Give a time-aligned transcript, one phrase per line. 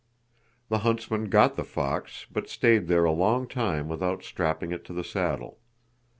[0.69, 4.93] The huntsmen got the fox, but stayed there a long time without strapping it to
[4.93, 5.59] the saddle.